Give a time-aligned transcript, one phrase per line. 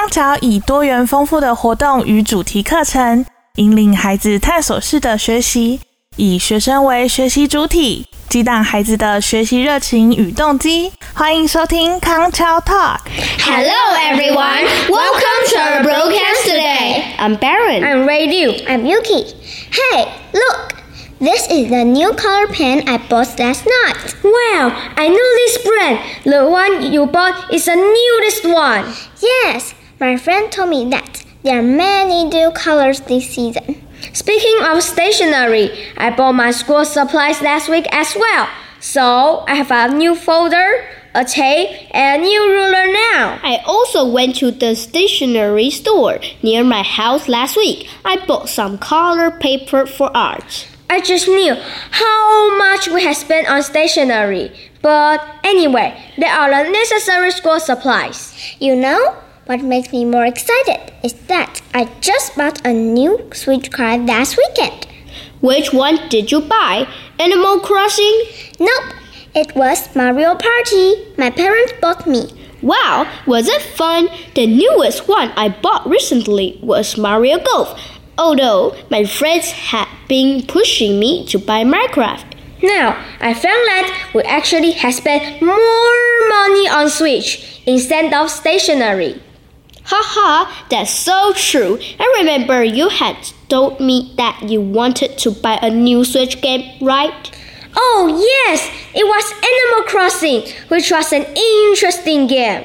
[0.00, 5.80] 康桥以多元丰富的活动与主题课程，引领孩子探索式的学习，
[6.16, 10.92] 以学生为学习主体，激荡孩子的学习热情与动机。
[11.14, 13.00] 欢迎收听康桥 Talk。
[13.40, 17.02] Hello everyone, welcome to our broadcast today.
[17.18, 17.82] I'm Baron.
[17.82, 18.52] I'm Radio.
[18.66, 19.34] I'm Yuki.
[19.70, 20.72] Hey, look!
[21.18, 23.96] This is the new color pen I bought last night.
[24.22, 25.98] Wow, I know this brand.
[26.24, 28.84] The one you bought is the newest one.
[29.22, 33.87] Yes, my friend told me that there are many new colors this season.
[34.13, 38.49] Speaking of stationery, I bought my school supplies last week as well.
[38.79, 40.83] So I have a new folder,
[41.13, 43.39] a tape, and a new ruler now.
[43.43, 47.87] I also went to the stationery store near my house last week.
[48.03, 50.67] I bought some color paper for art.
[50.89, 51.53] I just knew
[51.91, 54.51] how much we had spent on stationery.
[54.81, 58.35] But anyway, there are the necessary school supplies.
[58.59, 63.71] You know, what makes me more excited is that I just bought a new Switch
[63.71, 64.87] card last weekend.
[65.41, 66.87] Which one did you buy?
[67.19, 68.23] Animal Crossing?
[68.59, 68.93] Nope,
[69.33, 71.07] it was Mario Party.
[71.17, 72.29] My parents bought me.
[72.61, 74.07] Wow, was it fun?
[74.35, 77.79] The newest one I bought recently was Mario Golf.
[78.17, 82.25] Although my friends had been pushing me to buy Minecraft.
[82.61, 89.19] Now, I found that we actually have spent more money on Switch instead of stationery.
[89.84, 91.78] Haha, that's so true.
[92.00, 93.16] I remember you had
[93.48, 97.30] told me that you wanted to buy a new Switch game, right?
[97.76, 102.64] Oh, yes, it was Animal Crossing, which was an interesting game.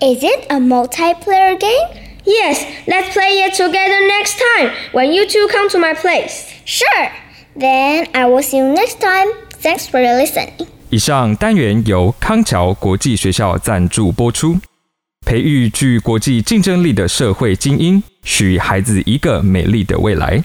[0.00, 1.88] Is it a multiplayer game?
[2.24, 6.52] Yes, let's play it together next time when you two come to my place.
[6.64, 7.08] Sure.
[7.56, 9.28] Then I will see you next time.
[9.50, 10.68] Thanks for listening.
[10.90, 14.56] 以上单元由康桥国际学校赞助播出，
[15.25, 20.43] 培育具国际竞争力的社会精英，许孩子一个美丽的未来。